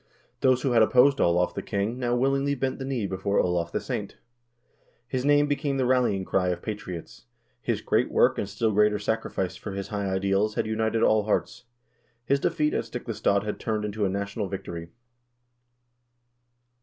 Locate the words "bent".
2.55-2.79